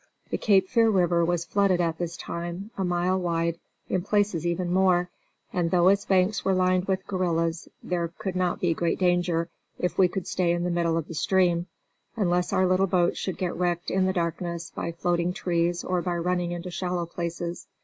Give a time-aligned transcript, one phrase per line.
[0.31, 4.73] The Cape Fear River was flooded at this time, a mile wide, in places even
[4.73, 5.11] more,
[5.53, 9.99] and though its banks were lined with guerrillas there could not be great danger, if
[9.99, 11.67] we could stay in the middle of the stream,
[12.15, 16.17] unless our little boat should get wrecked in the darkness by floating trees or by
[16.17, 17.67] running into shallow places.